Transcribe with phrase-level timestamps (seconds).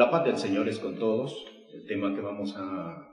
[0.00, 1.44] La paz del Señor es con todos.
[1.74, 3.06] El tema que vamos a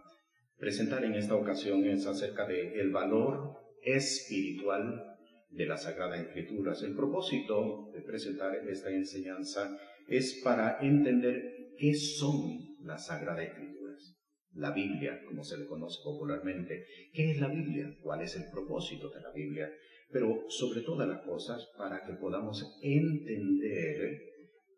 [0.57, 5.17] presentar en esta ocasión es acerca del el valor espiritual
[5.49, 6.81] de las Sagradas Escrituras.
[6.83, 9.77] El propósito de presentar esta enseñanza
[10.07, 14.17] es para entender qué son las Sagradas Escrituras.
[14.53, 16.85] La Biblia, como se le conoce popularmente.
[17.11, 17.97] ¿Qué es la Biblia?
[18.01, 19.69] ¿Cuál es el propósito de la Biblia?
[20.09, 24.21] Pero sobre todas las cosas, para que podamos entender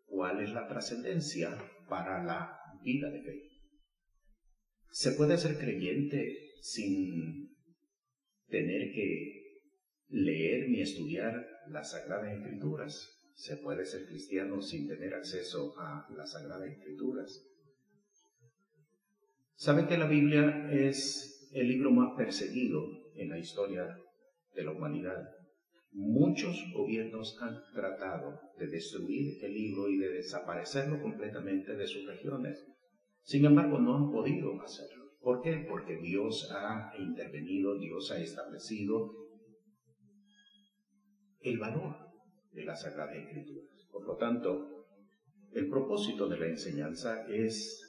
[0.06, 1.56] cuál es la trascendencia
[1.90, 3.50] para la vida de fe.
[4.90, 7.54] ¿Se puede ser creyente sin
[8.48, 9.64] tener que
[10.08, 13.20] leer ni estudiar las Sagradas Escrituras?
[13.34, 17.46] ¿Se puede ser cristiano sin tener acceso a las Sagradas Escrituras?
[19.54, 22.82] ¿Saben que la Biblia es el libro más perseguido
[23.14, 23.98] en la historia
[24.54, 25.39] de la humanidad?
[25.92, 32.64] Muchos gobiernos han tratado de destruir el libro y de desaparecerlo completamente de sus regiones.
[33.22, 35.04] Sin embargo, no han podido hacerlo.
[35.20, 35.66] ¿Por qué?
[35.68, 39.10] Porque Dios ha intervenido, Dios ha establecido
[41.40, 41.96] el valor
[42.52, 43.66] de la Sagrada Escritura.
[43.90, 44.86] Por lo tanto,
[45.52, 47.82] el propósito de la enseñanza es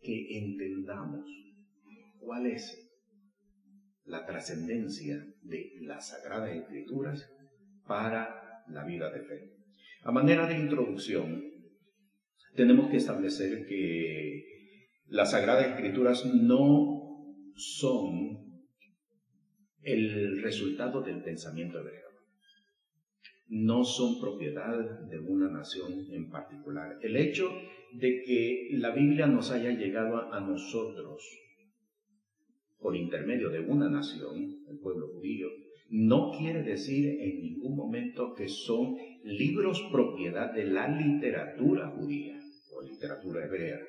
[0.00, 1.26] que entendamos
[2.18, 2.80] cuál es
[4.04, 7.30] la trascendencia de las Sagradas Escrituras
[7.86, 9.52] para la vida de fe.
[10.02, 11.42] A manera de introducción,
[12.54, 14.44] tenemos que establecer que
[15.08, 17.04] las Sagradas Escrituras no
[17.56, 18.34] son
[19.82, 22.04] el resultado del pensamiento hebreo.
[23.48, 26.98] No son propiedad de una nación en particular.
[27.02, 27.50] El hecho
[27.92, 31.22] de que la Biblia nos haya llegado a nosotros
[32.78, 35.48] por intermedio de una nación, el pueblo judío,
[35.88, 42.38] no quiere decir en ningún momento que son libros propiedad de la literatura judía
[42.72, 43.80] o literatura hebrea.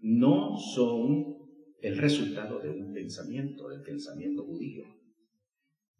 [0.00, 1.36] No son
[1.80, 4.84] el resultado de un pensamiento, del pensamiento judío.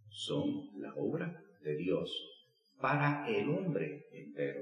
[0.08, 2.10] Son la obra de Dios
[2.80, 4.60] para el hombre entero,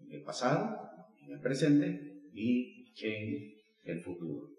[0.00, 0.88] en el pasado,
[1.22, 3.54] en el presente y en
[3.84, 4.57] el futuro.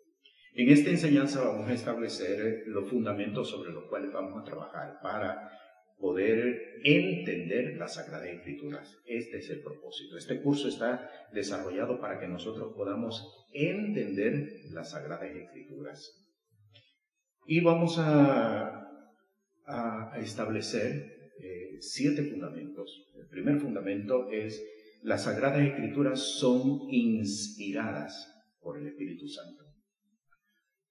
[0.54, 5.52] En esta enseñanza vamos a establecer los fundamentos sobre los cuales vamos a trabajar para
[6.00, 8.98] poder entender las Sagradas Escrituras.
[9.06, 10.18] Este es el propósito.
[10.18, 16.10] Este curso está desarrollado para que nosotros podamos entender las Sagradas Escrituras.
[17.46, 18.76] Y vamos a,
[20.18, 23.12] establecer eh, siete fundamentos.
[23.16, 24.60] El primer fundamento es
[25.04, 29.69] las Sagradas Escrituras son inspiradas por el Espíritu Santo.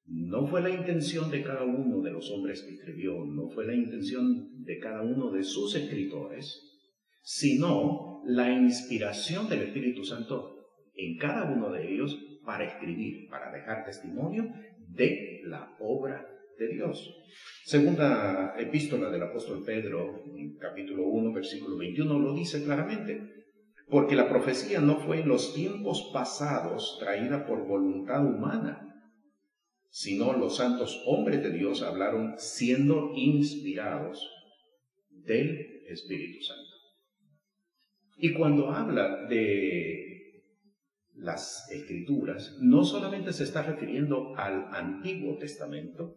[0.08, 3.74] No fue la intención de cada uno de los hombres que escribió, no fue la
[3.74, 6.64] intención de cada uno de sus escritores,
[7.22, 13.84] sino la inspiración del Espíritu Santo en cada uno de ellos para escribir, para dejar
[13.84, 14.50] testimonio
[14.88, 16.26] de la obra
[16.58, 17.14] de Dios.
[17.64, 20.24] Segunda epístola del apóstol Pedro,
[20.58, 23.46] capítulo 1, versículo 21, lo dice claramente,
[23.90, 28.87] porque la profecía no fue en los tiempos pasados traída por voluntad humana,
[29.90, 34.28] sino los santos hombres de Dios hablaron siendo inspirados
[35.10, 36.62] del Espíritu Santo.
[38.16, 40.08] Y cuando habla de
[41.14, 46.16] las escrituras, no solamente se está refiriendo al Antiguo Testamento,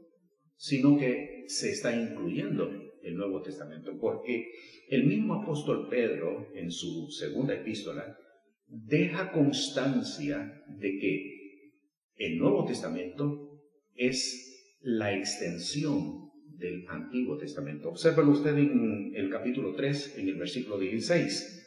[0.56, 2.70] sino que se está incluyendo
[3.02, 4.52] el Nuevo Testamento, porque
[4.90, 8.16] el mismo apóstol Pedro, en su segunda epístola,
[8.68, 11.32] deja constancia de que
[12.16, 13.51] el Nuevo Testamento
[13.96, 17.90] es la extensión del Antiguo Testamento.
[17.90, 21.58] Obsérvelo usted en el capítulo 3, en el versículo 16.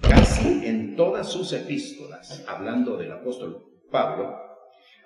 [0.00, 4.34] Casi en todas sus epístolas, hablando del apóstol Pablo,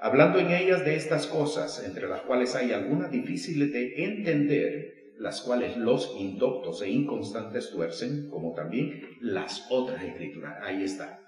[0.01, 5.43] hablando en ellas de estas cosas, entre las cuales hay algunas difíciles de entender, las
[5.43, 10.59] cuales los indoctos e inconstantes tuercen, como también las otras escrituras.
[10.63, 11.21] Ahí está.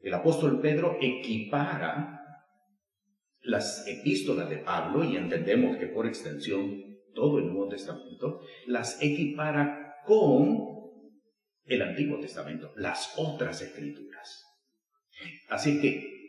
[0.00, 2.19] El apóstol Pedro equipara
[3.42, 9.96] las epístolas de Pablo, y entendemos que por extensión todo el Nuevo Testamento, las equipara
[10.06, 10.70] con
[11.64, 14.44] el Antiguo Testamento, las otras escrituras.
[15.48, 16.20] Así que,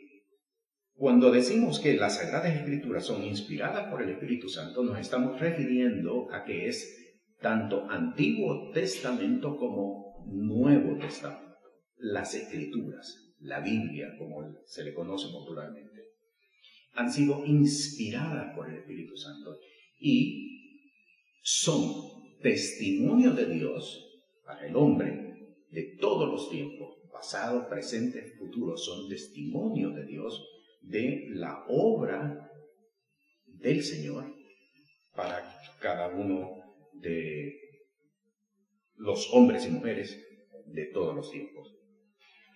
[0.94, 6.32] cuando decimos que las Sagradas Escrituras son inspiradas por el Espíritu Santo, nos estamos refiriendo
[6.32, 6.98] a que es
[7.40, 11.56] tanto Antiguo Testamento como Nuevo Testamento.
[11.96, 15.91] Las Escrituras, la Biblia, como se le conoce popularmente
[16.94, 19.58] han sido inspiradas por el Espíritu Santo
[19.98, 20.78] y
[21.42, 25.32] son testimonio de Dios para el hombre
[25.70, 30.46] de todos los tiempos, pasado, presente, futuro, son testimonios de Dios
[30.82, 32.50] de la obra
[33.46, 34.34] del Señor
[35.14, 35.42] para
[35.80, 36.50] cada uno
[36.92, 37.52] de
[38.96, 40.20] los hombres y mujeres
[40.66, 41.81] de todos los tiempos.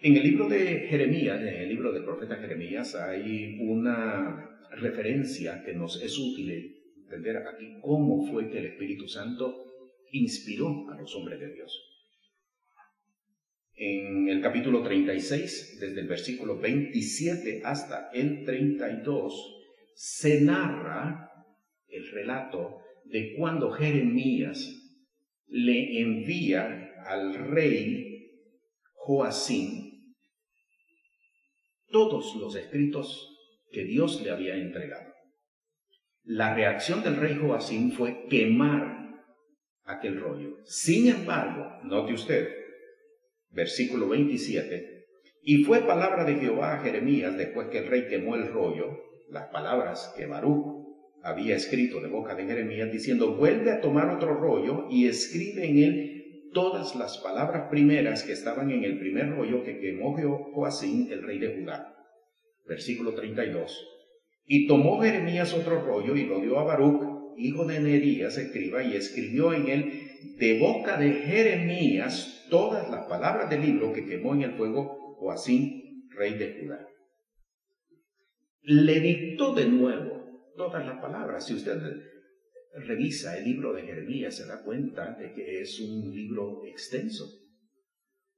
[0.06, 5.75] En el libro de Jeremías, en el libro del profeta Jeremías, hay una referencia que
[5.75, 9.64] nos es útil entender aquí cómo fue que el Espíritu Santo
[10.12, 11.76] inspiró a los hombres de Dios.
[13.75, 19.35] En el capítulo 36, desde el versículo 27 hasta el 32,
[19.97, 21.32] se narra
[21.88, 24.73] el relato de cuando Jeremías
[25.49, 28.05] le envía al rey
[28.94, 29.95] Joacín
[31.96, 33.34] todos los escritos
[33.70, 35.14] que Dios le había entregado.
[36.25, 39.14] La reacción del rey Joacín fue quemar
[39.84, 40.58] aquel rollo.
[40.66, 42.50] Sin embargo, note usted,
[43.48, 45.06] versículo 27,
[45.40, 48.88] y fue palabra de Jehová a Jeremías después que el rey quemó el rollo,
[49.31, 50.76] las palabras que Baruch
[51.22, 55.78] había escrito de boca de Jeremías, diciendo, vuelve a tomar otro rollo y escribe en
[55.78, 56.16] él
[56.56, 60.17] todas las palabras primeras que estaban en el primer rollo que quemó
[60.55, 61.94] Joacín, el rey de Judá.
[62.67, 63.87] Versículo 32.
[64.47, 68.97] Y tomó Jeremías otro rollo y lo dio a Baruch, hijo de Nerías, escriba, y
[68.97, 70.08] escribió en él
[70.38, 76.08] de boca de Jeremías todas las palabras del libro que quemó en el fuego Joacín,
[76.17, 76.88] rey de Judá.
[78.62, 81.44] Le dictó de nuevo todas las palabras.
[81.44, 81.76] Si usted
[82.76, 87.25] revisa el libro de Jeremías, se da cuenta de que es un libro extenso.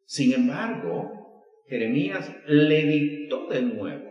[0.04, 4.08] Sin embargo, Jeremías le dictó de nuevo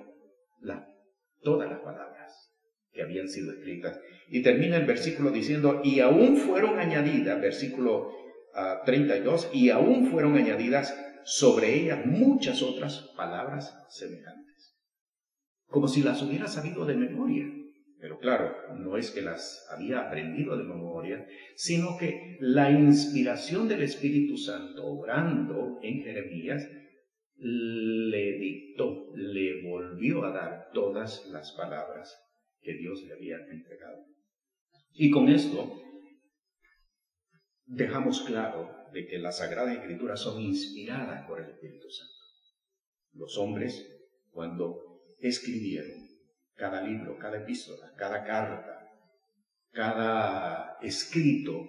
[1.47, 2.53] todas las palabras
[2.91, 4.01] que habían sido escritas.
[4.29, 8.11] Y termina el versículo diciendo, y aún fueron añadidas, versículo
[8.85, 14.77] 32, ah, y aún fueron añadidas sobre ellas muchas otras palabras semejantes.
[15.67, 17.45] Como si las hubiera sabido de memoria.
[17.99, 23.81] Pero claro, no es que las había aprendido de memoria, sino que la inspiración del
[23.81, 26.69] Espíritu Santo obrando en Jeremías
[27.39, 32.15] le dictó, le volvió a dar todas las palabras
[32.61, 34.05] que Dios le había entregado.
[34.93, 35.81] Y con esto
[37.65, 42.13] dejamos claro de que las Sagradas Escrituras son inspiradas por el Espíritu Santo.
[43.13, 43.87] Los hombres,
[44.31, 46.06] cuando escribieron
[46.57, 48.89] cada libro, cada epístola, cada carta,
[49.71, 51.67] cada escrito,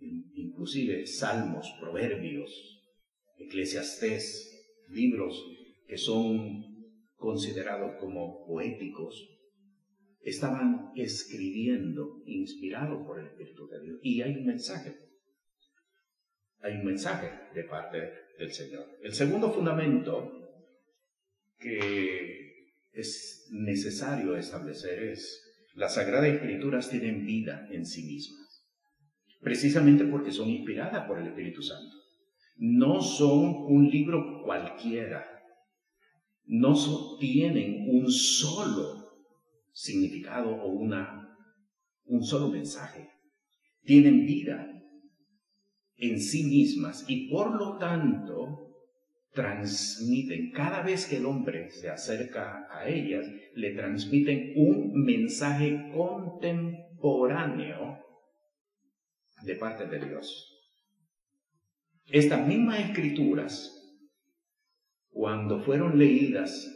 [0.00, 2.50] inclusive salmos, proverbios,
[3.38, 4.50] eclesiastés,
[4.88, 5.44] libros
[5.86, 6.64] que son
[7.16, 9.30] considerados como poéticos,
[10.22, 13.98] estaban escribiendo inspirados por el Espíritu de Dios.
[14.02, 14.96] Y hay un mensaje.
[16.60, 17.98] Hay un mensaje de parte
[18.38, 18.86] del Señor.
[19.02, 20.40] El segundo fundamento
[21.58, 25.42] que es necesario establecer es,
[25.74, 28.64] las Sagradas Escrituras tienen vida en sí mismas,
[29.40, 31.96] precisamente porque son inspiradas por el Espíritu Santo.
[32.56, 35.26] No son un libro cualquiera,
[36.46, 36.74] no
[37.18, 39.04] tienen un solo
[39.72, 41.36] significado o una,
[42.04, 43.10] un solo mensaje.
[43.82, 44.70] Tienen vida
[45.96, 48.73] en sí mismas y por lo tanto
[49.34, 57.98] transmiten, cada vez que el hombre se acerca a ellas, le transmiten un mensaje contemporáneo
[59.42, 60.50] de parte de Dios.
[62.06, 63.70] Estas mismas escrituras,
[65.10, 66.70] cuando fueron leídas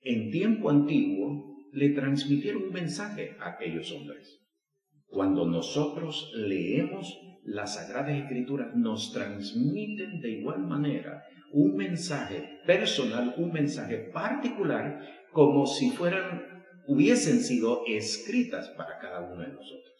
[0.00, 4.40] en tiempo antiguo, le transmitieron un mensaje a aquellos hombres.
[5.06, 13.52] Cuando nosotros leemos las Sagradas Escrituras nos transmiten de igual manera un mensaje personal, un
[13.52, 15.00] mensaje particular,
[15.32, 19.94] como si fueran, hubiesen sido escritas para cada uno de nosotros.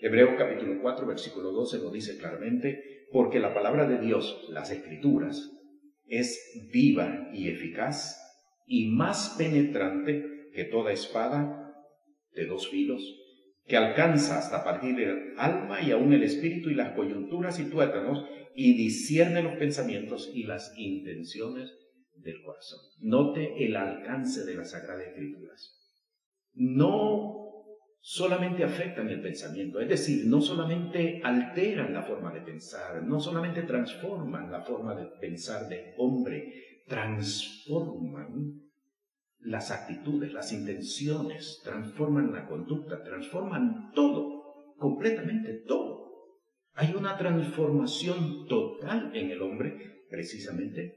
[0.00, 5.50] Hebreo capítulo 4, versículo 12 lo dice claramente, porque la palabra de Dios, las escrituras,
[6.06, 8.18] es viva y eficaz
[8.66, 11.74] y más penetrante que toda espada
[12.34, 13.19] de dos filos
[13.70, 18.26] que alcanza hasta partir del alma y aún el espíritu y las coyunturas y tuétanos
[18.52, 21.72] y discierne los pensamientos y las intenciones
[22.16, 22.80] del corazón.
[22.98, 25.78] Note el alcance de las Sagradas Escrituras.
[26.52, 27.36] No
[28.00, 33.62] solamente afectan el pensamiento, es decir, no solamente alteran la forma de pensar, no solamente
[33.62, 38.69] transforman la forma de pensar del hombre, transforman
[39.42, 46.00] las actitudes, las intenciones, transforman la conducta, transforman todo, completamente todo.
[46.74, 50.94] Hay una transformación total en el hombre precisamente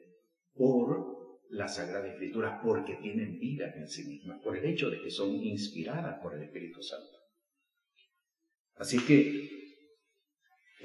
[0.54, 1.14] por
[1.50, 5.36] la Sagrada Escritura, porque tienen vida en sí mismas, por el hecho de que son
[5.36, 7.20] inspiradas por el Espíritu Santo.
[8.76, 9.63] Así que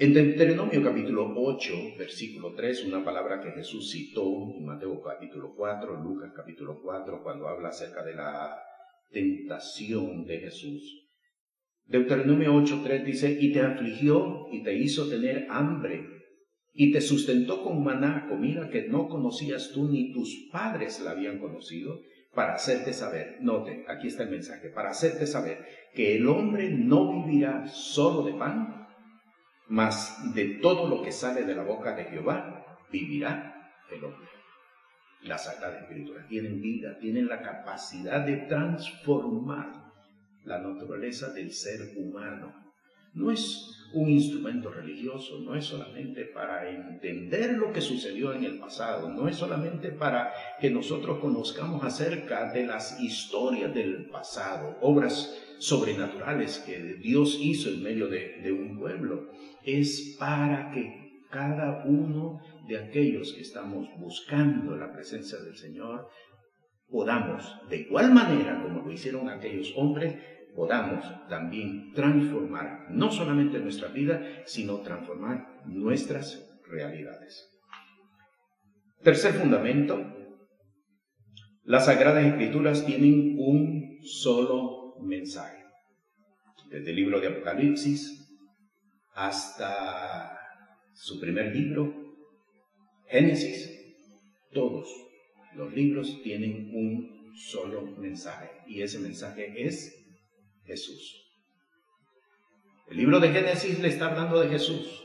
[0.01, 4.23] en Deuteronomio capítulo 8, versículo 3, una palabra que Jesús citó
[4.55, 8.57] en Mateo capítulo 4, Lucas capítulo 4, cuando habla acerca de la
[9.11, 11.05] tentación de Jesús.
[11.85, 16.07] Deuteronomio 8, 3 dice, y te afligió y te hizo tener hambre
[16.71, 21.39] y te sustentó con maná, comida que no conocías tú ni tus padres la habían
[21.39, 21.99] conocido,
[22.33, 25.57] para hacerte saber, note, aquí está el mensaje, para hacerte saber
[25.93, 28.78] que el hombre no vivirá solo de pan,
[29.69, 34.27] mas de todo lo que sale de la boca de Jehová vivirá el hombre.
[35.23, 39.71] La Sagrada Escritura tienen vida, tienen la capacidad de transformar
[40.43, 42.69] la naturaleza del ser humano
[43.13, 48.59] no es un instrumento religioso, no es solamente para entender lo que sucedió en el
[48.59, 55.35] pasado, no es solamente para que nosotros conozcamos acerca de las historias del pasado, obras
[55.59, 59.29] sobrenaturales que Dios hizo en medio de, de un pueblo,
[59.63, 66.07] es para que cada uno de aquellos que estamos buscando la presencia del Señor
[66.89, 70.15] podamos, de igual manera como lo hicieron aquellos hombres,
[70.55, 77.47] podamos también transformar no solamente nuestra vida, sino transformar nuestras realidades.
[79.03, 80.03] Tercer fundamento,
[81.63, 85.63] las Sagradas Escrituras tienen un solo mensaje.
[86.69, 88.27] Desde el libro de Apocalipsis
[89.13, 90.37] hasta
[90.93, 91.93] su primer libro,
[93.07, 93.71] Génesis,
[94.51, 94.87] todos
[95.55, 100.05] los libros tienen un solo mensaje y ese mensaje es
[100.65, 101.25] Jesús.
[102.89, 105.03] El libro de Génesis le está hablando de Jesús.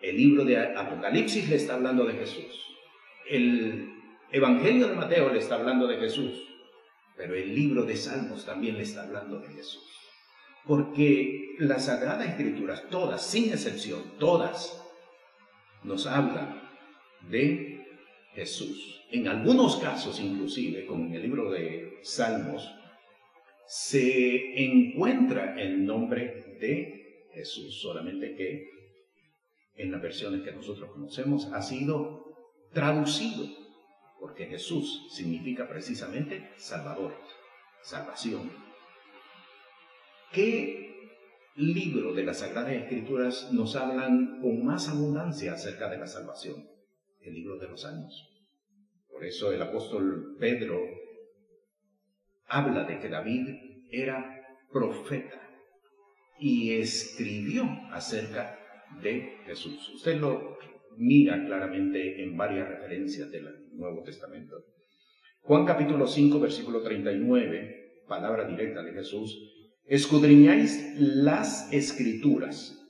[0.00, 2.76] El libro de Apocalipsis le está hablando de Jesús.
[3.30, 3.90] El
[4.30, 6.53] Evangelio de Mateo le está hablando de Jesús.
[7.16, 9.84] Pero el libro de Salmos también le está hablando de Jesús.
[10.66, 14.82] Porque las Sagradas Escrituras, todas, sin excepción, todas,
[15.82, 16.62] nos hablan
[17.30, 17.86] de
[18.34, 19.02] Jesús.
[19.10, 22.68] En algunos casos, inclusive, como en el libro de Salmos,
[23.66, 28.68] se encuentra el nombre de Jesús, solamente que
[29.76, 32.24] en las versiones que nosotros conocemos ha sido
[32.72, 33.46] traducido,
[34.24, 37.12] porque Jesús significa precisamente Salvador,
[37.82, 38.50] salvación.
[40.32, 41.10] ¿Qué
[41.56, 46.66] libro de las Sagradas Escrituras nos hablan con más abundancia acerca de la salvación?
[47.20, 48.26] El libro de los Salmos.
[49.10, 50.80] Por eso el apóstol Pedro
[52.46, 53.46] habla de que David
[53.90, 55.38] era profeta
[56.38, 58.58] y escribió acerca
[59.02, 59.90] de Jesús.
[59.96, 60.56] Usted lo
[60.96, 64.64] mira claramente en varias referencias del Nuevo Testamento.
[65.42, 69.52] Juan capítulo 5, versículo 39, palabra directa de Jesús,
[69.86, 72.80] escudriñáis las escrituras,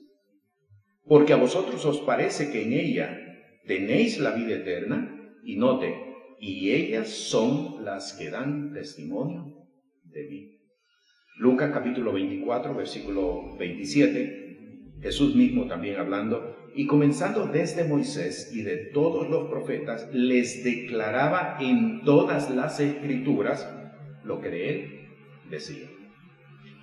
[1.03, 3.21] porque a vosotros os parece que en ella
[3.65, 5.11] tenéis la vida eterna,
[5.43, 5.93] y note,
[6.39, 9.67] y ellas son las que dan testimonio
[10.03, 10.59] de mí.
[11.37, 18.75] Lucas capítulo 24, versículo 27, Jesús mismo también hablando, y comenzando desde Moisés y de
[18.93, 23.73] todos los profetas, les declaraba en todas las escrituras
[24.25, 25.09] lo que de él
[25.49, 25.87] decía.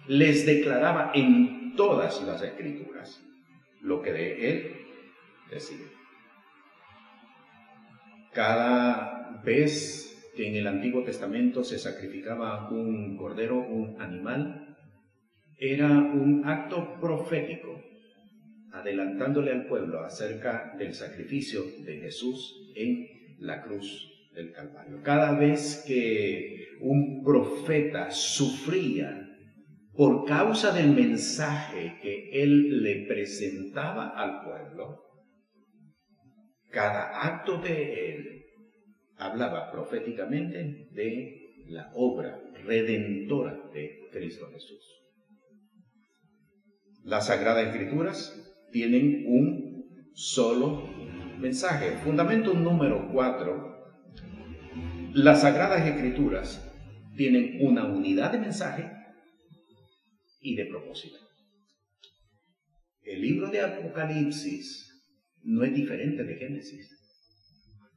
[0.09, 3.23] Les declaraba en todas las escrituras
[3.83, 4.77] lo que de él
[5.51, 5.87] decía.
[8.33, 14.75] Cada vez que en el Antiguo Testamento se sacrificaba un cordero, un animal,
[15.59, 17.92] era un acto profético,
[18.73, 23.07] adelantándole al pueblo acerca del sacrificio de Jesús en
[23.39, 25.03] la cruz del Calvario.
[25.03, 29.29] Cada vez que un profeta sufría
[29.95, 35.03] por causa del mensaje que él le presentaba al pueblo,
[36.71, 38.43] cada acto de él
[39.17, 45.03] hablaba proféticamente de la obra redentora de Cristo Jesús.
[47.05, 50.89] Las Sagradas Escrituras tienen un solo
[51.39, 51.99] mensaje.
[51.99, 53.73] Fundamento número cuatro.
[55.13, 56.69] Las Sagradas Escrituras
[57.17, 58.91] tienen una unidad de mensaje
[60.41, 61.19] y de propósito.
[63.03, 64.89] El libro de Apocalipsis
[65.43, 66.99] no es diferente de Génesis.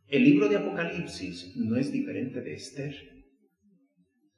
[0.07, 2.95] El libro de Apocalipsis no es diferente de Esther.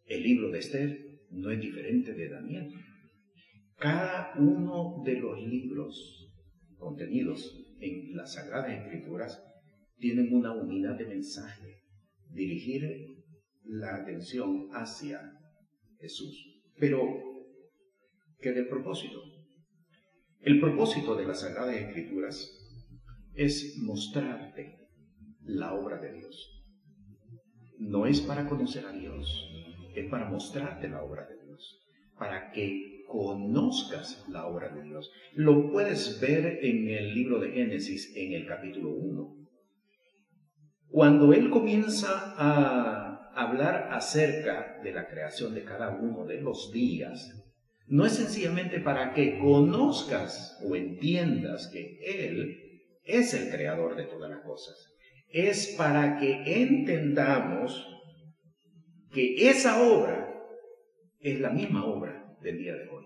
[0.05, 2.73] El libro de Esther no es diferente de Daniel.
[3.77, 6.26] Cada uno de los libros
[6.77, 9.43] contenidos en las Sagradas Escrituras
[9.97, 11.83] tienen una unidad de mensaje,
[12.29, 12.83] dirigir
[13.63, 15.19] la atención hacia
[15.99, 16.61] Jesús.
[16.79, 17.01] Pero,
[18.39, 19.21] ¿qué del propósito?
[20.41, 22.53] El propósito de las Sagradas Escrituras
[23.33, 24.87] es mostrarte
[25.41, 26.63] la obra de Dios.
[27.79, 29.49] No es para conocer a Dios,
[29.95, 31.36] es para mostrarte la obra de Dios,
[32.17, 35.11] para que conozcas la obra de Dios.
[35.33, 39.35] Lo puedes ver en el libro de Génesis, en el capítulo 1.
[40.89, 47.47] Cuando él comienza a hablar acerca de la creación de cada uno de los días,
[47.87, 52.57] no es sencillamente para que conozcas o entiendas que Él
[53.03, 54.75] es el creador de todas las cosas.
[55.29, 57.87] Es para que entendamos
[59.13, 60.26] que esa obra
[61.31, 63.05] es la misma obra del día de hoy.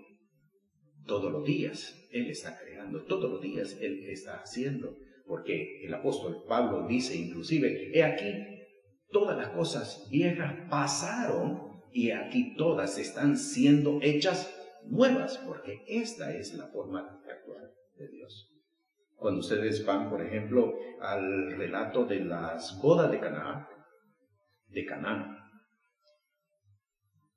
[1.05, 6.43] Todos los días Él está creando, todos los días Él está haciendo, porque el apóstol
[6.47, 8.31] Pablo dice inclusive, he aquí,
[9.09, 14.53] todas las cosas viejas pasaron y aquí todas están siendo hechas
[14.85, 18.49] nuevas, porque esta es la forma de actuar de Dios.
[19.15, 23.67] Cuando ustedes van, por ejemplo, al relato de las bodas de Canaán,
[24.67, 25.40] de Canaán,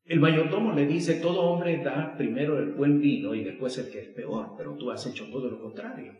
[0.04, 4.00] el mayordomo le dice, todo hombre da primero el buen vino y después el que
[4.00, 6.12] es peor, pero tú has hecho todo lo contrario.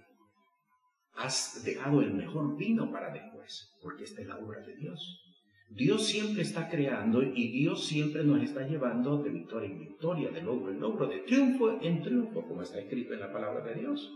[1.16, 5.20] Has dejado el mejor vino para después, porque esta es la obra de Dios.
[5.68, 10.42] Dios siempre está creando y Dios siempre nos está llevando de victoria en victoria, de
[10.42, 14.12] logro en logro, de triunfo en triunfo, como está escrito en la palabra de Dios.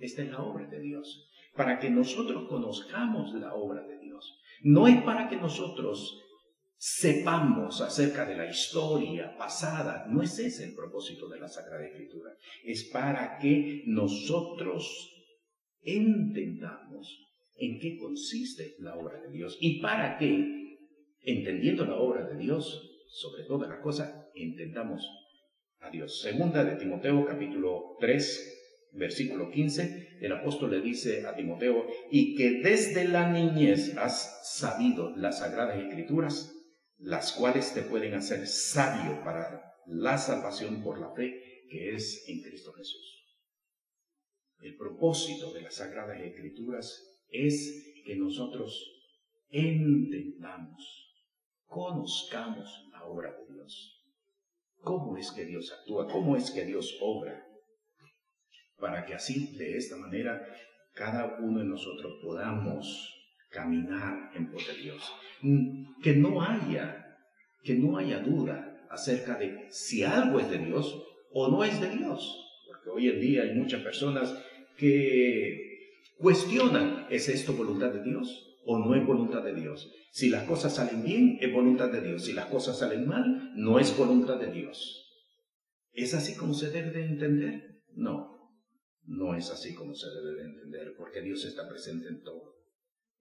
[0.00, 4.40] Esta es la obra de Dios, para que nosotros conozcamos la obra de Dios.
[4.62, 6.23] No es para que nosotros
[6.76, 12.30] sepamos acerca de la historia pasada, no es ese el propósito de la Sagrada Escritura,
[12.64, 15.10] es para que nosotros
[15.82, 17.20] entendamos
[17.56, 20.78] en qué consiste la obra de Dios y para que,
[21.20, 25.08] entendiendo la obra de Dios, sobre todas las cosas, entendamos
[25.80, 26.20] a Dios.
[26.20, 32.60] Segunda de Timoteo capítulo 3, versículo 15, el apóstol le dice a Timoteo, y que
[32.62, 36.53] desde la niñez has sabido las sagradas escrituras,
[36.98, 42.42] las cuales te pueden hacer sabio para la salvación por la fe que es en
[42.42, 43.24] Cristo Jesús.
[44.60, 48.94] El propósito de las sagradas escrituras es que nosotros
[49.50, 51.12] entendamos,
[51.66, 54.02] conozcamos la obra de Dios.
[54.80, 56.06] ¿Cómo es que Dios actúa?
[56.06, 57.46] ¿Cómo es que Dios obra?
[58.76, 60.46] Para que así, de esta manera,
[60.92, 63.13] cada uno de nosotros podamos
[63.54, 65.12] caminar en pos de Dios.
[66.02, 67.18] Que no haya,
[67.62, 71.90] que no haya duda acerca de si algo es de Dios o no es de
[71.90, 72.40] Dios.
[72.66, 74.34] Porque hoy en día hay muchas personas
[74.76, 75.74] que
[76.18, 79.92] Cuestionan, ¿es esto voluntad de Dios o no es voluntad de Dios?
[80.10, 82.24] Si las cosas salen bien, es voluntad de Dios.
[82.24, 85.00] Si las cosas salen mal, no es voluntad de Dios.
[85.92, 87.82] ¿Es así como se debe de entender?
[87.94, 88.52] No,
[89.04, 92.53] no es así como se debe de entender, porque Dios está presente en todo.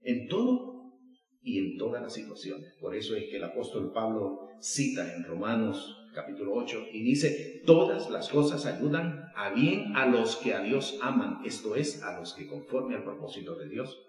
[0.04, 0.94] En todo
[1.42, 2.74] y en todas las situaciones.
[2.80, 8.10] Por eso es que el apóstol Pablo cita en Romanos capítulo 8, y dice, todas
[8.10, 12.34] las cosas ayudan a bien a los que a Dios aman, esto es, a los
[12.34, 14.00] que conforme al propósito de Dios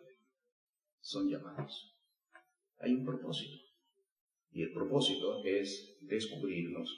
[1.00, 1.96] son llamados.
[2.78, 3.56] Hay un propósito,
[4.52, 6.90] y el propósito es descubrirnos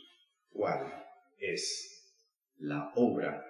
[0.51, 0.93] cuál
[1.39, 2.15] es
[2.59, 3.45] la obra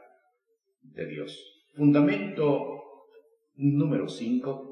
[0.82, 1.64] de Dios.
[1.74, 3.06] Fundamento
[3.54, 4.65] número 5.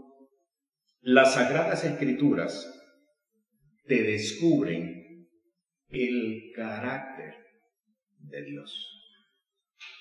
[1.06, 2.82] Las sagradas escrituras
[3.86, 5.28] te descubren
[5.90, 7.34] el carácter
[8.20, 8.90] de Dios.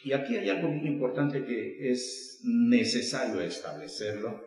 [0.06, 4.46] Y aquí hay algo muy importante que es necesario establecerlo.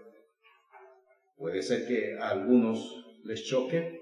[1.36, 4.00] Puede ser que a algunos les choque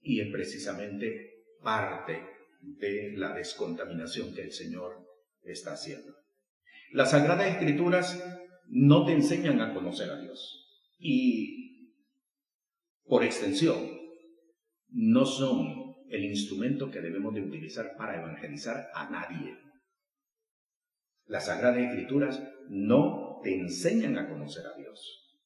[0.00, 2.20] y es precisamente parte
[2.62, 5.06] de la descontaminación que el Señor
[5.44, 6.16] está haciendo.
[6.90, 8.20] Las Sagradas Escrituras
[8.66, 10.63] no te enseñan a conocer a Dios
[10.98, 11.90] y
[13.04, 13.90] por extensión
[14.88, 19.56] no son el instrumento que debemos de utilizar para evangelizar a nadie.
[21.26, 25.40] Las Sagradas Escrituras no te enseñan a conocer a Dios.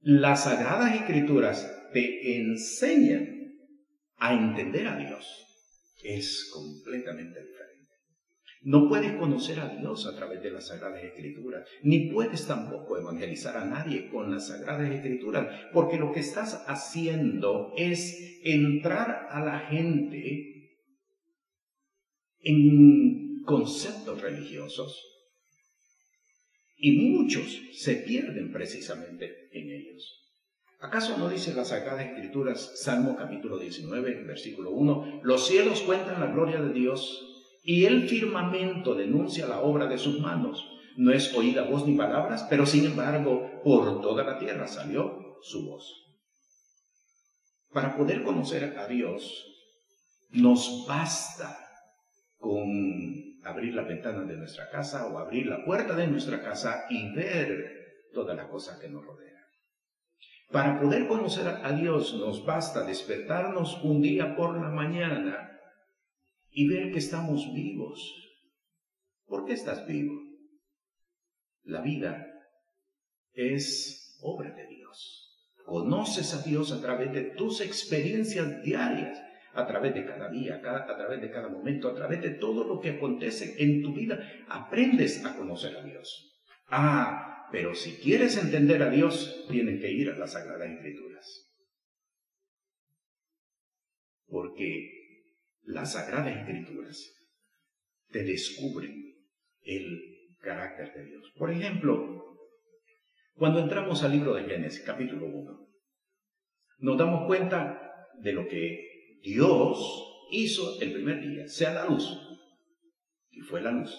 [0.00, 3.56] Las Sagradas Escrituras te enseñan
[4.16, 5.44] a entender a Dios.
[6.02, 7.67] Es completamente diferente.
[8.68, 13.56] No puedes conocer a Dios a través de las Sagradas Escrituras, ni puedes tampoco evangelizar
[13.56, 19.60] a nadie con las Sagradas Escrituras, porque lo que estás haciendo es entrar a la
[19.60, 20.84] gente
[22.40, 25.02] en conceptos religiosos
[26.76, 30.26] Y muchos se pierden precisamente en ellos.
[30.80, 36.26] ¿Acaso no dice las Sagradas Escrituras, Salmo capítulo 19, versículo 1, los cielos cuentan la
[36.26, 37.24] gloria de Dios
[37.62, 40.66] y el firmamento denuncia la obra de sus manos?
[40.96, 45.68] No es oída voz ni palabras, pero sin embargo por toda la tierra salió su
[45.68, 46.08] voz.
[47.72, 49.46] Para poder conocer a Dios,
[50.30, 51.58] nos basta
[52.38, 52.66] con
[53.44, 57.78] abrir la ventana de nuestra casa o abrir la puerta de nuestra casa y ver
[58.12, 59.28] todas las cosas que nos rodean.
[60.50, 65.57] Para poder conocer a Dios nos basta despertarnos un día por la mañana
[66.50, 68.14] y ver que estamos vivos.
[69.26, 70.14] ¿Por qué estás vivo?
[71.62, 72.26] La vida
[73.32, 75.28] es obra de Dios.
[75.64, 79.20] Conoces a Dios a través de tus experiencias diarias,
[79.52, 82.80] a través de cada día, a través de cada momento, a través de todo lo
[82.80, 84.18] que acontece en tu vida.
[84.48, 86.42] Aprendes a conocer a Dios.
[86.68, 91.48] Ah, pero si quieres entender a Dios, tienes que ir a las Sagradas Escrituras.
[94.26, 94.97] Porque
[95.68, 97.14] las Sagradas Escrituras
[98.10, 99.14] te descubren
[99.60, 101.30] el carácter de Dios.
[101.36, 102.38] Por ejemplo,
[103.34, 105.68] cuando entramos al libro de Génesis, capítulo 1,
[106.78, 109.78] nos damos cuenta de lo que Dios
[110.30, 112.18] hizo el primer día, sea la luz.
[113.30, 113.94] Y fue la luz.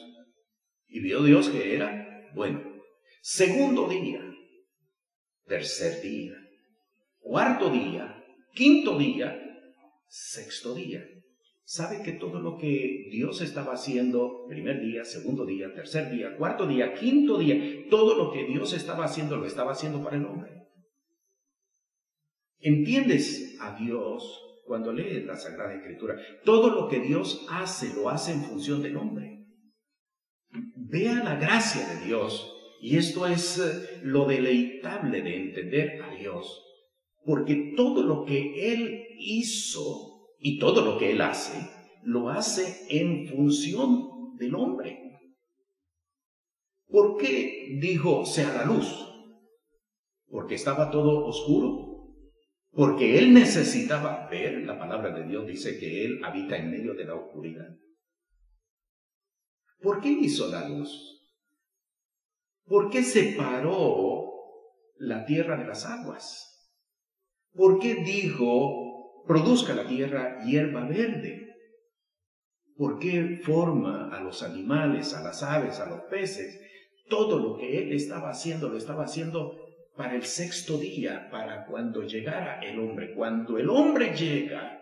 [0.88, 2.64] Y vio Dios que era bueno.
[3.22, 4.22] Segundo día,
[5.46, 6.34] tercer día,
[7.20, 9.40] cuarto día, quinto día,
[10.08, 11.06] sexto día.
[11.72, 16.66] ¿Sabe que todo lo que Dios estaba haciendo, primer día, segundo día, tercer día, cuarto
[16.66, 20.50] día, quinto día, todo lo que Dios estaba haciendo, lo estaba haciendo para el hombre?
[22.58, 26.16] ¿Entiendes a Dios cuando lees la Sagrada Escritura?
[26.44, 29.46] Todo lo que Dios hace, lo hace en función del hombre.
[30.76, 32.52] Vea la gracia de Dios
[32.82, 36.64] y esto es eh, lo deleitable de entender a Dios,
[37.24, 40.09] porque todo lo que Él hizo
[40.40, 41.70] y todo lo que Él hace,
[42.04, 45.00] lo hace en función del hombre.
[46.88, 49.06] ¿Por qué dijo sea la luz?
[50.28, 51.90] Porque estaba todo oscuro.
[52.72, 57.06] Porque Él necesitaba ver, la palabra de Dios dice que Él habita en medio de
[57.06, 57.68] la oscuridad.
[59.82, 61.20] ¿Por qué hizo la luz?
[62.66, 64.26] ¿Por qué separó
[64.98, 66.46] la tierra de las aguas?
[67.54, 68.89] ¿Por qué dijo,
[69.28, 71.48] produzca la tierra hierba verde?
[72.76, 76.60] ¿Por qué forma a los animales, a las aves, a los peces?
[77.10, 79.58] Todo lo que él estaba haciendo, lo estaba haciendo
[79.98, 83.14] para el sexto día, para cuando llegara el hombre.
[83.14, 84.82] Cuando el hombre llega,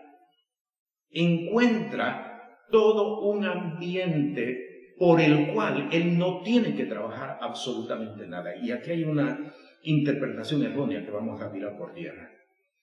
[1.10, 8.54] encuentra todo un ambiente por el cual él no tiene que trabajar absolutamente nada.
[8.56, 12.30] Y aquí hay una interpretación errónea que vamos a mirar por tierra.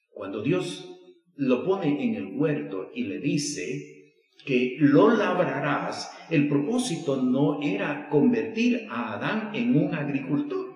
[0.10, 0.95] Cuando Dios
[1.36, 3.94] lo pone en el huerto y le dice
[4.46, 10.74] que lo labrarás, el propósito no era convertir a Adán en un agricultor.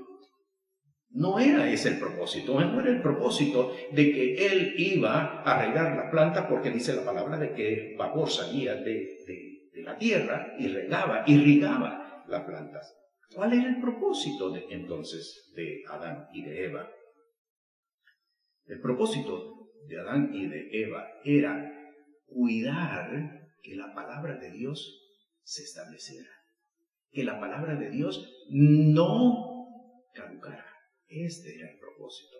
[1.11, 5.95] No era ese el propósito, no era el propósito de que él iba a regar
[5.95, 10.67] la planta porque dice la palabra de que vapor salía de, de la tierra y
[10.67, 12.95] regaba, irrigaba las plantas.
[13.33, 16.89] ¿Cuál era el propósito de, entonces de Adán y de Eva?
[18.65, 21.73] El propósito de Adán y de Eva era
[22.25, 24.99] cuidar que la palabra de Dios
[25.43, 26.29] se estableciera,
[27.11, 29.67] que la palabra de Dios no
[30.13, 30.65] caducara.
[31.07, 32.37] Este era el propósito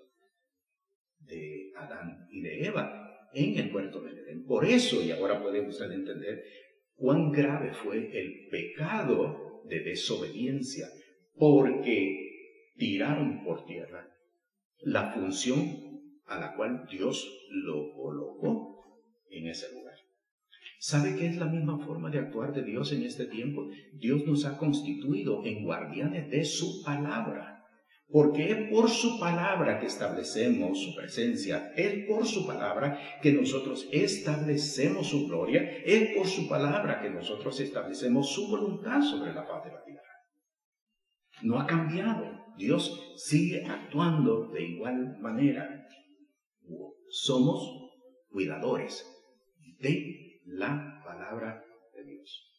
[1.20, 4.46] de Adán y de Eva en el puerto de Edén.
[4.46, 6.44] Por eso, y ahora puede usted entender
[6.96, 10.88] cuán grave fue el pecado de desobediencia,
[11.36, 14.08] porque tiraron por tierra
[14.82, 15.89] la función
[16.30, 18.80] a la cual Dios lo colocó
[19.30, 19.96] en ese lugar.
[20.80, 23.68] ¿Sabe qué es la misma forma de actuar de Dios en este tiempo?
[23.94, 27.66] Dios nos ha constituido en guardianes de su palabra.
[28.12, 33.88] Porque es por su palabra que establecemos su presencia, es por su palabra que nosotros
[33.92, 39.66] establecemos su gloria, es por su palabra que nosotros establecemos su voluntad sobre la paz
[39.66, 40.10] de la tierra.
[41.44, 42.26] No ha cambiado,
[42.58, 45.79] Dios sigue actuando de igual manera.
[47.10, 47.90] Somos
[48.30, 49.06] cuidadores
[49.80, 51.64] de la palabra
[51.96, 52.50] de Dios.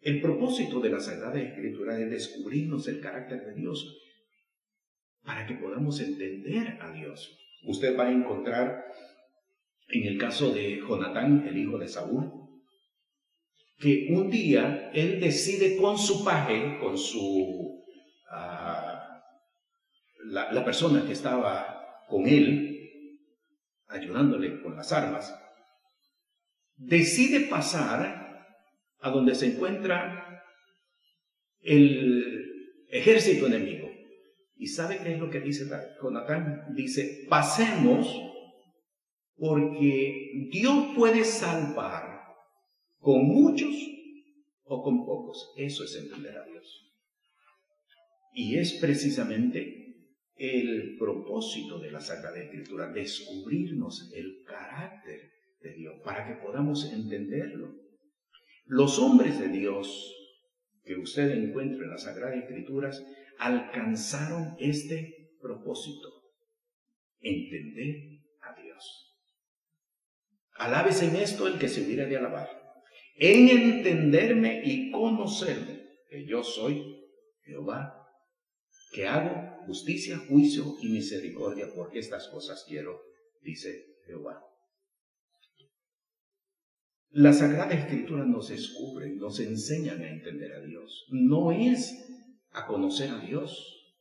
[0.00, 3.98] El propósito de la Sagrada Escritura es descubrirnos el carácter de Dios
[5.22, 7.38] para que podamos entender a Dios.
[7.64, 8.84] Usted va a encontrar
[9.88, 12.30] en el caso de Jonatán, el hijo de Saúl,
[13.78, 17.84] que un día él decide con su paje, con su
[18.30, 19.22] a
[20.26, 22.79] la, la persona que estaba con él,
[23.90, 25.34] ayudándole con las armas,
[26.76, 28.46] decide pasar
[29.00, 30.44] a donde se encuentra
[31.60, 33.88] el ejército enemigo.
[34.56, 35.64] ¿Y sabe qué es lo que dice
[36.02, 36.66] Jonatán?
[36.74, 38.14] Dice, pasemos
[39.36, 42.20] porque Dios puede salvar
[42.98, 43.74] con muchos
[44.64, 45.52] o con pocos.
[45.56, 46.92] Eso es entender a Dios.
[48.34, 49.79] Y es precisamente
[50.40, 57.74] el propósito de la Sagrada Escritura, descubrirnos el carácter de Dios para que podamos entenderlo.
[58.64, 60.16] Los hombres de Dios
[60.82, 63.04] que usted encuentra en las Sagradas Escrituras
[63.38, 66.08] alcanzaron este propósito,
[67.20, 69.14] entender a Dios.
[70.54, 72.48] Alabes en esto el que se hubiera de alabar,
[73.16, 76.82] en entenderme y conocerme, que yo soy
[77.44, 77.94] Jehová,
[78.94, 83.00] que hago justicia, juicio y misericordia, porque estas cosas quiero,
[83.40, 84.44] dice Jehová.
[87.10, 91.06] La Sagrada Escritura nos descubre, nos enseñan a entender a Dios.
[91.10, 92.04] No es
[92.50, 93.94] a conocer a Dios,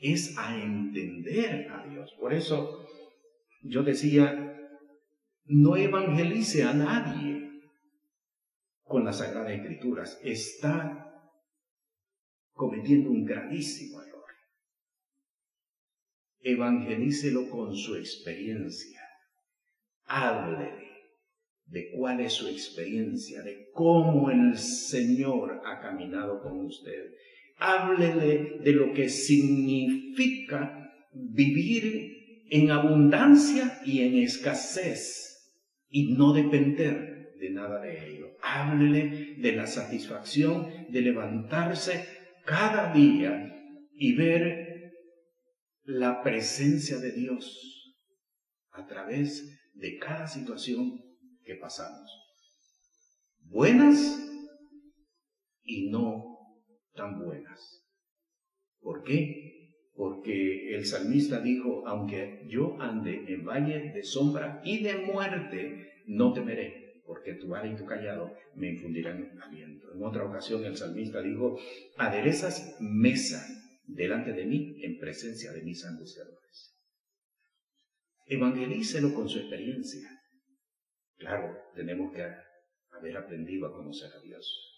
[0.00, 2.14] es a entender a Dios.
[2.20, 2.86] Por eso
[3.62, 4.56] yo decía,
[5.44, 7.50] no evangelice a nadie
[8.84, 10.20] con las Sagradas Escrituras.
[10.22, 11.10] Está
[12.52, 14.09] cometiendo un gravísimo error.
[16.42, 19.00] Evangelícelo con su experiencia.
[20.04, 20.90] Háblele
[21.66, 27.12] de cuál es su experiencia, de cómo el Señor ha caminado con usted.
[27.58, 35.30] Háblele de lo que significa vivir en abundancia y en escasez
[35.88, 38.26] y no depender de nada de ello.
[38.42, 42.04] Háblele de la satisfacción de levantarse
[42.44, 43.54] cada día
[43.92, 44.59] y ver
[45.90, 47.96] la presencia de Dios
[48.70, 51.02] a través de cada situación
[51.42, 52.08] que pasamos.
[53.40, 53.98] Buenas
[55.64, 56.38] y no
[56.94, 57.84] tan buenas.
[58.80, 59.88] ¿Por qué?
[59.94, 66.32] Porque el salmista dijo, aunque yo ande en valle de sombra y de muerte, no
[66.32, 69.92] temeré, porque tu vara y tu callado me infundirán aliento.
[69.92, 71.58] En otra ocasión el salmista dijo,
[71.98, 73.44] aderezas mesa
[73.94, 76.76] delante de mí en presencia de mis angustiadores.
[78.26, 80.08] Evangelícelo con su experiencia.
[81.16, 82.22] Claro, tenemos que
[82.90, 84.70] haber aprendido a conocer a Dios.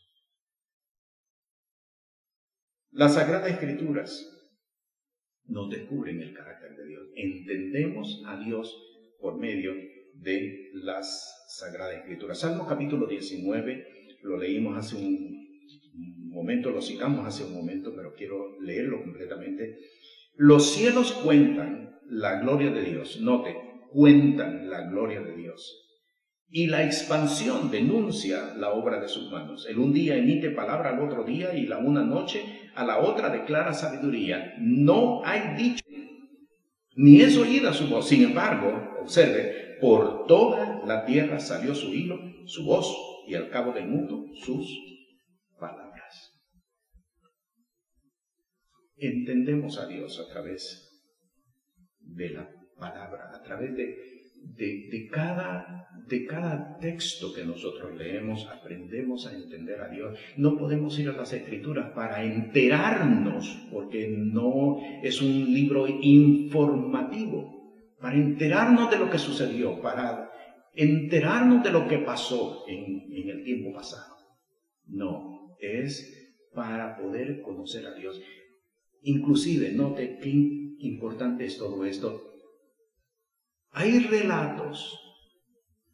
[2.90, 4.28] Las Sagradas Escrituras
[5.44, 7.08] nos descubren el carácter de Dios.
[7.14, 8.74] Entendemos a Dios
[9.20, 9.72] por medio
[10.14, 12.40] de las Sagradas Escrituras.
[12.40, 15.41] Salmo capítulo 19, lo leímos hace un
[16.32, 19.78] momento, lo citamos hace un momento, pero quiero leerlo completamente.
[20.34, 23.20] Los cielos cuentan la gloria de Dios.
[23.20, 23.54] Note,
[23.90, 25.82] cuentan la gloria de Dios
[26.54, 29.66] y la expansión denuncia la obra de sus manos.
[29.66, 32.42] El un día emite palabra al otro día y la una noche
[32.74, 34.54] a la otra declara sabiduría.
[34.58, 35.82] No hay dicho,
[36.94, 38.06] ni es oída su voz.
[38.06, 42.94] Sin embargo, observe, por toda la tierra salió su hilo, su voz,
[43.26, 44.66] y al cabo del mundo sus
[49.02, 50.88] Entendemos a Dios a través
[52.00, 54.12] de la palabra, a través de
[54.44, 60.18] de, cada, de cada texto que nosotros leemos, aprendemos a entender a Dios.
[60.36, 67.62] No podemos ir a las escrituras para enterarnos, porque no es un libro informativo,
[68.00, 70.30] para enterarnos de lo que sucedió, para
[70.74, 74.16] enterarnos de lo que pasó en, en el tiempo pasado.
[74.86, 76.18] No, es
[76.52, 78.20] para poder conocer a Dios.
[79.02, 80.30] Inclusive, note qué
[80.78, 82.32] importante es todo esto
[83.72, 84.98] hay relatos,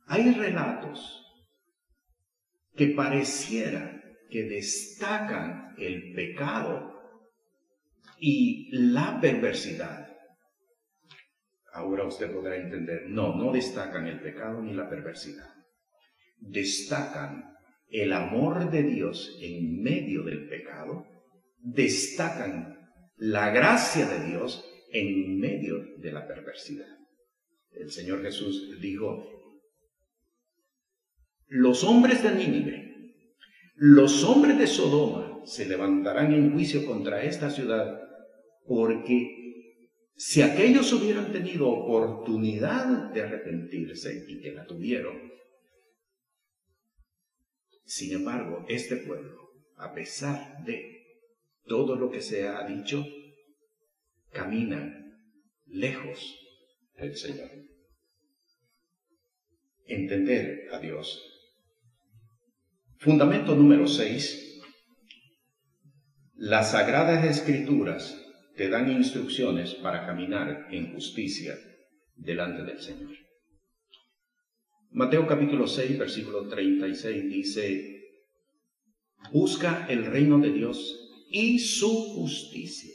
[0.06, 1.24] hay relatos
[2.74, 6.92] que pareciera que destacan el pecado
[8.18, 10.08] y la perversidad.
[11.72, 15.54] Ahora usted podrá entender, no, no destacan el pecado ni la perversidad.
[16.38, 17.54] Destacan
[17.90, 21.06] el amor de Dios en medio del pecado,
[21.58, 22.77] destacan
[23.18, 26.98] la gracia de Dios en medio de la perversidad.
[27.72, 29.24] El Señor Jesús dijo,
[31.48, 33.14] los hombres de Nínive,
[33.74, 38.00] los hombres de Sodoma se levantarán en juicio contra esta ciudad,
[38.66, 39.38] porque
[40.16, 45.16] si aquellos hubieran tenido oportunidad de arrepentirse y que la tuvieron,
[47.85, 50.97] sin embargo, este pueblo, a pesar de
[51.68, 53.07] todo lo que se ha dicho
[54.33, 54.94] camina
[55.66, 56.37] lejos
[56.96, 57.50] del Señor.
[59.87, 61.22] Entender a Dios.
[62.98, 64.61] Fundamento número 6.
[66.35, 68.24] Las sagradas escrituras
[68.57, 71.57] te dan instrucciones para caminar en justicia
[72.16, 73.12] delante del Señor.
[74.90, 78.02] Mateo capítulo 6, versículo 36 dice,
[79.33, 82.94] busca el reino de Dios y su justicia.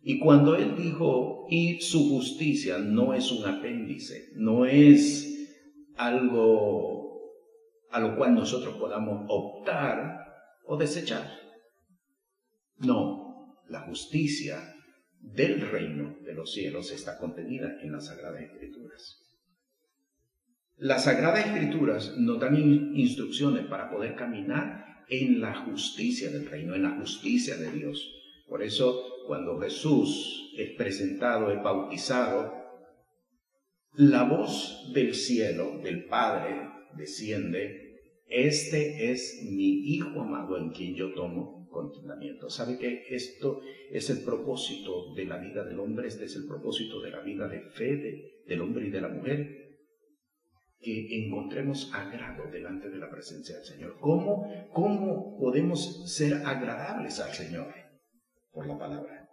[0.00, 5.28] Y cuando él dijo, y su justicia, no es un apéndice, no es
[5.96, 7.02] algo
[7.90, 10.18] a lo cual nosotros podamos optar
[10.66, 11.30] o desechar.
[12.78, 14.74] No, la justicia
[15.20, 19.18] del reino de los cielos está contenida en las Sagradas Escrituras.
[20.78, 26.82] Las Sagradas Escrituras nos dan instrucciones para poder caminar en la justicia del reino, en
[26.82, 28.14] la justicia de Dios.
[28.48, 32.52] Por eso, cuando Jesús es presentado, es bautizado,
[33.94, 41.12] la voz del cielo, del Padre, desciende, este es mi Hijo amado en quien yo
[41.12, 42.48] tomo contentamiento.
[42.48, 43.60] ¿Sabe que esto
[43.90, 46.08] es el propósito de la vida del hombre?
[46.08, 49.61] Este es el propósito de la vida de fe del hombre y de la mujer
[50.82, 53.98] que encontremos agrado delante de la presencia del Señor.
[54.00, 57.72] ¿Cómo, ¿Cómo podemos ser agradables al Señor?
[58.50, 59.28] Por la palabra.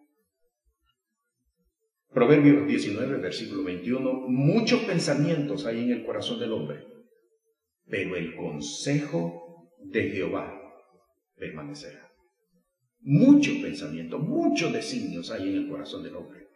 [2.14, 4.28] Proverbios 19, versículo 21.
[4.28, 6.86] Muchos pensamientos hay en el corazón del hombre,
[7.88, 10.56] pero el consejo de Jehová
[11.36, 12.12] permanecerá.
[13.02, 16.48] Muchos pensamientos, muchos designios hay en el corazón del hombre,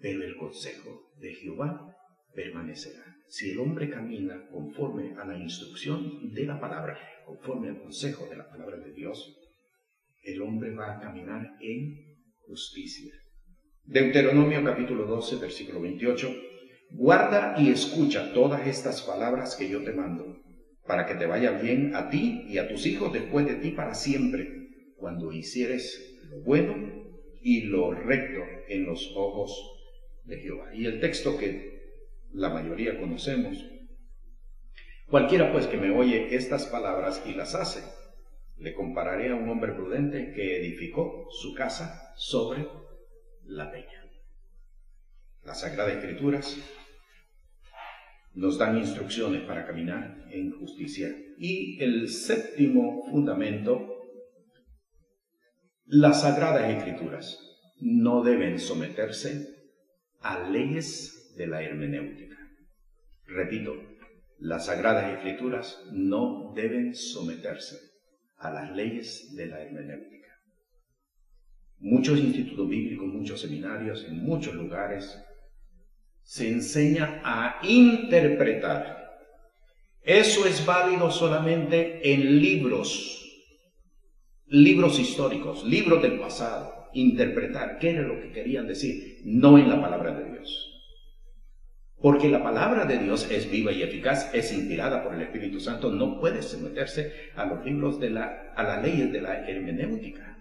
[0.00, 1.94] pero el consejo de Jehová
[2.34, 3.04] permanecerá.
[3.28, 8.36] Si el hombre camina conforme a la instrucción de la palabra, conforme al consejo de
[8.36, 9.38] la palabra de Dios,
[10.22, 12.16] el hombre va a caminar en
[12.46, 13.12] justicia.
[13.84, 16.28] Deuteronomio capítulo 12, versículo 28.
[16.90, 20.40] Guarda y escucha todas estas palabras que yo te mando,
[20.86, 23.94] para que te vaya bien a ti y a tus hijos después de ti para
[23.94, 24.46] siempre,
[24.96, 26.74] cuando hicieres lo bueno
[27.40, 29.50] y lo recto en los ojos
[30.24, 30.74] de Jehová.
[30.74, 31.81] Y el texto que
[32.32, 33.58] la mayoría conocemos.
[35.08, 37.82] Cualquiera pues que me oye estas palabras y las hace,
[38.56, 42.66] le compararé a un hombre prudente que edificó su casa sobre
[43.44, 44.02] la peña.
[45.44, 46.56] Las Sagradas Escrituras
[48.34, 51.08] nos dan instrucciones para caminar en justicia.
[51.38, 53.86] Y el séptimo fundamento,
[55.86, 57.38] las Sagradas Escrituras
[57.80, 59.48] no deben someterse
[60.20, 62.21] a leyes de la hermenéutica.
[63.34, 63.74] Repito,
[64.38, 67.78] las sagradas escrituras no deben someterse
[68.36, 70.28] a las leyes de la hermenéutica.
[71.78, 75.18] Muchos institutos bíblicos, muchos seminarios, en muchos lugares,
[76.22, 79.00] se enseña a interpretar.
[80.02, 83.18] Eso es válido solamente en libros,
[84.46, 86.88] libros históricos, libros del pasado.
[86.92, 90.71] Interpretar qué era lo que querían decir, no en la palabra de Dios.
[92.02, 95.88] Porque la palabra de Dios es viva y eficaz, es inspirada por el Espíritu Santo,
[95.88, 100.36] no puede someterse a los libros de la, a las leyes de la hermenéutica.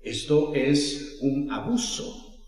[0.00, 2.40] Esto es un abuso,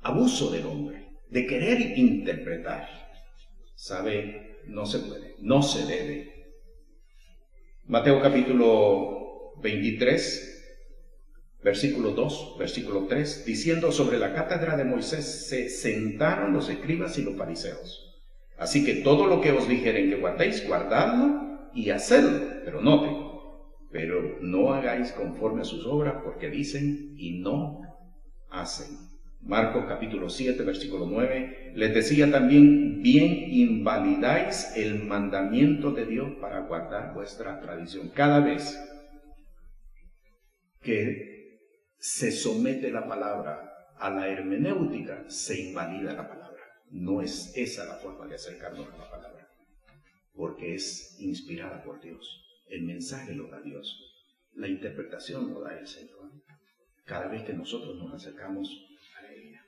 [0.00, 2.88] abuso del hombre, de querer interpretar.
[3.76, 4.62] ¿Sabe?
[4.66, 6.56] No se puede, no se debe.
[7.84, 10.53] Mateo capítulo 23,
[11.64, 17.22] versículo 2, versículo 3, diciendo sobre la cátedra de Moisés se sentaron los escribas y
[17.22, 18.22] los fariseos.
[18.58, 22.38] Así que todo lo que os dijeren que guardéis, guardadlo y hacedlo.
[22.64, 23.08] Pero note,
[23.90, 27.80] pero no hagáis conforme a sus obras porque dicen y no
[28.50, 28.98] hacen.
[29.40, 36.60] Marcos capítulo 7, versículo 9, les decía también, bien invalidáis el mandamiento de Dios para
[36.60, 38.10] guardar vuestra tradición.
[38.14, 38.78] Cada vez
[40.80, 41.33] que
[42.04, 46.60] se somete la palabra a la hermenéutica, se invalida la palabra.
[46.90, 49.48] No es esa la forma de acercarnos a la palabra,
[50.34, 52.44] porque es inspirada por Dios.
[52.68, 53.98] El mensaje lo da Dios,
[54.52, 56.30] la interpretación lo da el Señor.
[57.06, 58.68] Cada vez que nosotros nos acercamos
[59.18, 59.64] a ella.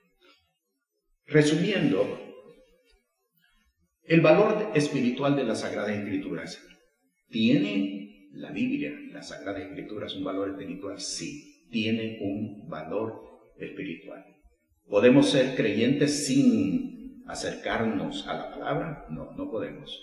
[1.25, 2.21] Resumiendo,
[4.03, 6.63] el valor espiritual de las Sagradas Escrituras.
[7.31, 11.01] ¿Tiene la Biblia, las Sagradas Escrituras, un valor espiritual?
[11.01, 14.25] Sí tiene un valor espiritual.
[14.89, 19.07] ¿Podemos ser creyentes sin acercarnos a la palabra?
[19.11, 20.03] No, no podemos.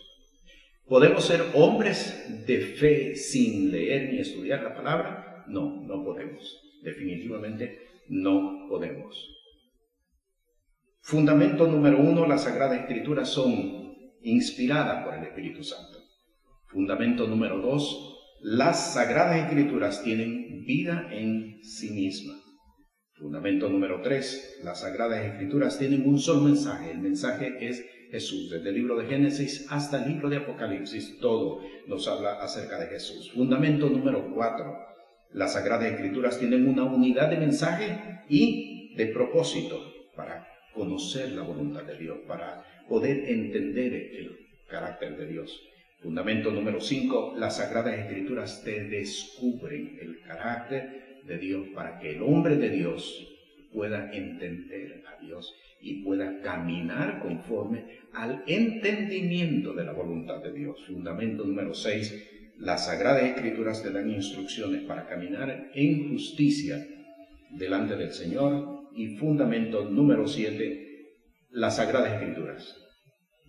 [0.85, 5.45] ¿Podemos ser hombres de fe sin leer ni estudiar la palabra?
[5.47, 6.61] No, no podemos.
[6.83, 9.35] Definitivamente no podemos.
[10.99, 15.97] Fundamento número uno, las Sagradas Escrituras son inspiradas por el Espíritu Santo.
[16.67, 18.12] Fundamento número dos,
[18.43, 22.33] las Sagradas Escrituras tienen vida en sí misma.
[23.13, 26.91] Fundamento número tres, las Sagradas Escrituras tienen un solo mensaje.
[26.91, 28.49] El mensaje es Jesús.
[28.51, 32.87] Desde el libro de Génesis hasta el libro de Apocalipsis, todo nos habla acerca de
[32.87, 33.31] Jesús.
[33.31, 34.75] Fundamento número cuatro,
[35.31, 39.79] las Sagradas Escrituras tienen una unidad de mensaje y de propósito
[40.17, 44.37] para conocer la voluntad de Dios, para poder entender el
[44.67, 45.61] carácter de Dios.
[46.03, 52.21] Fundamento número 5, las Sagradas Escrituras te descubren el carácter de Dios para que el
[52.21, 53.25] hombre de Dios
[53.71, 60.85] pueda entender a Dios y pueda caminar conforme al entendimiento de la voluntad de Dios.
[60.85, 66.85] Fundamento número 6, las Sagradas Escrituras te dan instrucciones para caminar en justicia
[67.49, 68.89] delante del Señor.
[68.93, 71.15] Y fundamento número 7,
[71.51, 72.82] las Sagradas Escrituras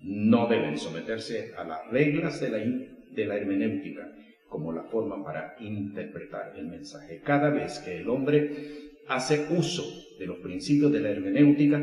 [0.05, 4.07] no deben someterse a las reglas de la, de la hermenéutica
[4.49, 7.23] como la forma para interpretar el mensaje.
[7.25, 9.83] Cada vez que el hombre hace uso
[10.19, 11.83] de los principios de la hermenéutica,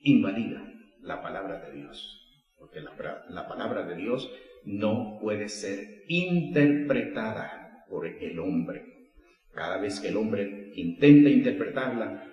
[0.00, 0.72] invalida
[1.02, 2.92] la palabra de Dios, porque la,
[3.28, 4.30] la palabra de Dios
[4.64, 9.10] no puede ser interpretada por el hombre.
[9.52, 12.27] Cada vez que el hombre intenta interpretarla,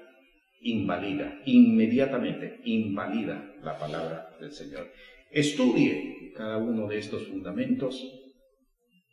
[0.65, 4.91] invalida, inmediatamente invalida la palabra del Señor.
[5.31, 8.03] Estudie cada uno de estos fundamentos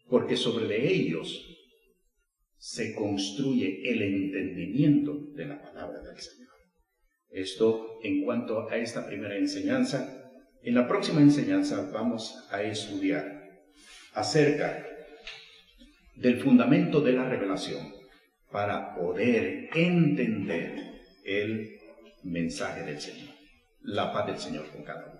[0.08, 1.46] porque sobre ellos
[2.56, 6.52] se construye el entendimiento de la palabra del Señor.
[7.28, 10.18] Esto en cuanto a esta primera enseñanza.
[10.62, 13.26] En la próxima enseñanza vamos a estudiar
[14.14, 14.86] acerca
[16.14, 17.92] del fundamento de la revelación
[18.50, 20.91] para poder entender
[21.24, 21.80] el
[22.22, 23.34] mensaje del Señor.
[23.82, 25.11] La paz del Señor con cada uno.